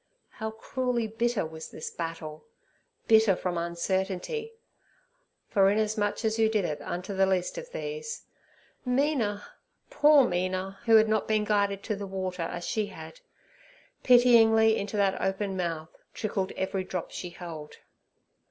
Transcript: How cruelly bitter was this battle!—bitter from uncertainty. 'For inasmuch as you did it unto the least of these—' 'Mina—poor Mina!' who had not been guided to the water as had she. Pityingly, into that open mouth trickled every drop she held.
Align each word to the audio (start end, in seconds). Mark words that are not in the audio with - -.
How 0.29 0.49
cruelly 0.49 1.05
bitter 1.05 1.45
was 1.45 1.69
this 1.69 1.91
battle!—bitter 1.91 3.35
from 3.35 3.55
uncertainty. 3.59 4.55
'For 5.47 5.69
inasmuch 5.69 6.25
as 6.25 6.39
you 6.39 6.49
did 6.49 6.65
it 6.65 6.81
unto 6.81 7.13
the 7.15 7.27
least 7.27 7.59
of 7.59 7.71
these—' 7.71 8.23
'Mina—poor 8.83 10.27
Mina!' 10.27 10.79
who 10.85 10.95
had 10.95 11.07
not 11.07 11.27
been 11.27 11.43
guided 11.43 11.83
to 11.83 11.95
the 11.95 12.07
water 12.07 12.41
as 12.41 12.73
had 12.73 13.15
she. 13.17 13.21
Pityingly, 14.01 14.75
into 14.75 14.97
that 14.97 15.21
open 15.21 15.55
mouth 15.55 15.95
trickled 16.15 16.51
every 16.53 16.83
drop 16.83 17.11
she 17.11 17.29
held. 17.29 17.75